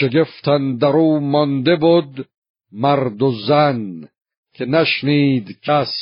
[0.00, 2.28] شگفتن درو مانده بود
[2.72, 4.08] مرد و زن
[4.54, 5.92] که نشنید کس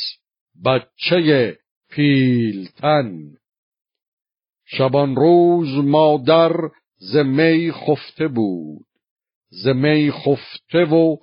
[0.64, 1.58] بچه
[1.90, 3.36] پیلتن.
[4.64, 6.56] شبان روز مادر
[6.96, 8.86] ز می خفته بود
[9.48, 11.16] ز می خفته و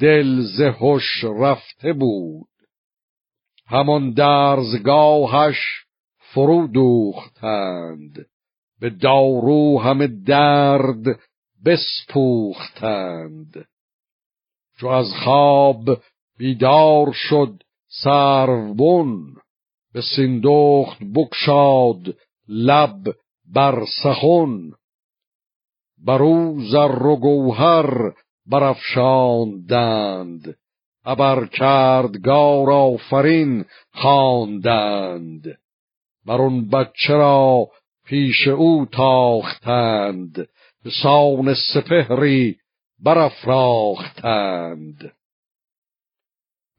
[0.00, 2.48] دل ز هوش رفته بود.
[3.66, 5.56] همان درزگاهش
[6.18, 8.26] فرو دوختند
[8.80, 11.20] به دارو همه درد
[11.64, 13.66] بسپوختند.
[14.78, 15.98] چو از خواب
[16.38, 17.62] بیدار شد
[18.02, 19.36] سربون
[19.92, 22.16] به سیندخت بکشاد
[22.48, 23.14] لب
[23.54, 24.70] بر سخن
[26.06, 28.12] بر او زر و گوهر
[28.46, 30.56] برافشاندند
[31.04, 35.58] ابر کردگار آفرین خواندند.
[36.26, 37.66] بر اون بچه را
[38.06, 40.48] پیش او تاختند.
[40.90, 42.56] سان سپهری
[43.04, 45.12] برافراختند.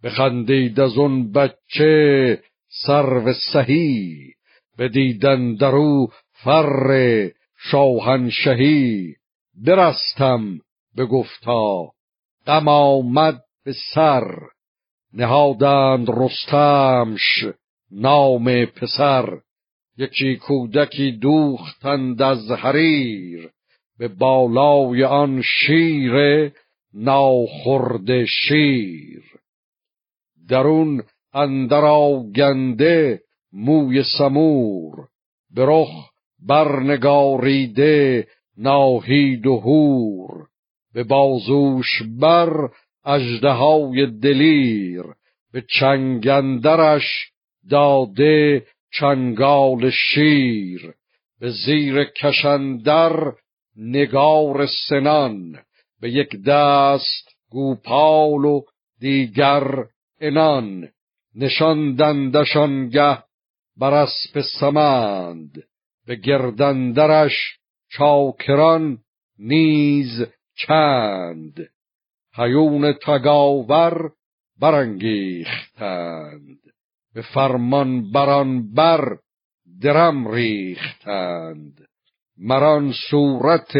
[0.03, 4.33] بخندید از اون بچه سرو سهی
[4.77, 9.15] بدیدن در او فر شاهنشهی.
[9.65, 10.59] برستم
[11.11, 11.91] گفتا
[12.47, 14.37] غم آمد به سر
[15.13, 17.45] نهادند رستمش
[17.91, 19.39] نام پسر.
[19.97, 23.54] یکی کودکی دوختند از حریر.
[23.99, 26.13] به بالای آن شیر
[26.93, 29.23] ناخورد شیر.
[30.49, 33.21] درون اندر آگنده
[33.53, 35.07] موی سمور
[35.55, 36.11] به رخ
[36.47, 40.47] برنگاریده ناهید و هور
[40.93, 42.69] به بازوش بر
[43.05, 45.03] اژدهای دلیر
[45.53, 47.31] به چنگندرش
[47.69, 48.65] داده
[48.99, 50.93] چنگال شیر.
[51.39, 53.33] به زیر کشندر
[53.77, 55.59] نگار سنان.
[56.01, 58.61] به یک دست گوپال و
[58.99, 59.85] دیگر
[60.21, 60.89] انان
[61.35, 62.89] نشاندندشان
[63.77, 65.63] بر اسب سمند.
[66.05, 68.97] به گردندرش چاکران
[69.39, 71.69] نیز چند.
[72.35, 74.11] هیون تگاور
[74.59, 76.59] برانگیختند.
[77.13, 79.17] به فرمان بران بر
[79.81, 81.87] درم ریختند.
[82.37, 83.77] مران صورت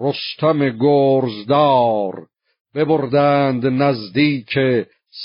[0.00, 2.26] رستم گرزدار
[2.74, 4.58] ببردند نزدیک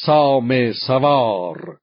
[0.06, 1.81] سام سوار.